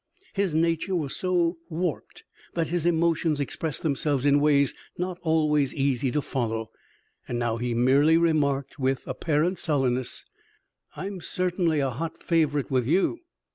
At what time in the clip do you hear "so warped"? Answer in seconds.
1.15-2.23